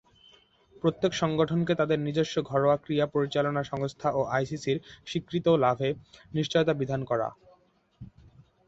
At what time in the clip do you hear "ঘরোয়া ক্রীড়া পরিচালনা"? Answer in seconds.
2.43-3.61